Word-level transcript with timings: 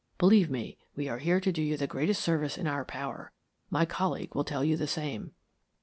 Believe 0.17 0.49
me, 0.49 0.79
we 0.95 1.07
are 1.07 1.19
here 1.19 1.39
to 1.39 1.51
do 1.51 1.61
you 1.61 1.77
the 1.77 1.85
greatest 1.85 2.23
service 2.23 2.57
in 2.57 2.65
our 2.65 2.83
power. 2.83 3.31
My 3.69 3.85
colleague 3.85 4.33
will 4.33 4.43
tell 4.43 4.63
you 4.63 4.75
the 4.75 4.87
same." 4.87 5.33